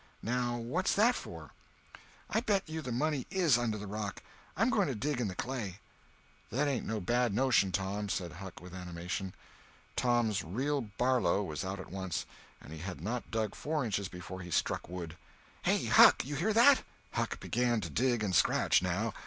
Now, 0.23 0.57
what's 0.57 0.95
that 0.95 1.13
for? 1.13 1.51
I 2.27 2.39
bet 2.39 2.67
you 2.67 2.81
the 2.81 2.91
money 2.91 3.27
is 3.29 3.55
under 3.55 3.77
the 3.77 3.85
rock. 3.85 4.23
I'm 4.57 4.71
going 4.71 4.87
to 4.87 4.95
dig 4.95 5.21
in 5.21 5.27
the 5.27 5.35
clay." 5.35 5.77
"That 6.49 6.67
ain't 6.67 6.87
no 6.87 6.99
bad 6.99 7.35
notion, 7.35 7.71
Tom!" 7.71 8.09
said 8.09 8.31
Huck 8.31 8.59
with 8.63 8.73
animation. 8.73 9.35
Tom's 9.95 10.43
"real 10.43 10.81
Barlow" 10.97 11.43
was 11.43 11.63
out 11.63 11.79
at 11.79 11.91
once, 11.91 12.25
and 12.59 12.73
he 12.73 12.79
had 12.79 12.99
not 12.99 13.29
dug 13.29 13.53
four 13.53 13.85
inches 13.85 14.07
before 14.07 14.41
he 14.41 14.49
struck 14.49 14.89
wood. 14.89 15.17
"Hey, 15.61 15.85
Huck!—you 15.85 16.33
hear 16.33 16.51
that?" 16.51 16.81
Huck 17.11 17.39
began 17.39 17.79
to 17.81 17.89
dig 17.91 18.23
and 18.23 18.33
scratch 18.33 18.81
now. 18.81 19.13